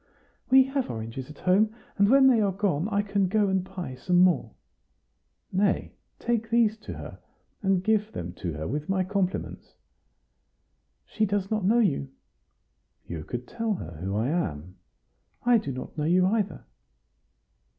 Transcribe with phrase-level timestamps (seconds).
[0.49, 3.93] "We have oranges at home; and when they are gone, I can go and buy
[3.93, 4.55] some more."
[5.51, 7.19] "Nay, take these to her,
[7.61, 9.75] and give them to her with my compliments."
[11.05, 12.09] "She does not know you."
[13.05, 14.75] "You could tell her who I am."
[15.43, 16.65] "I do not know you either."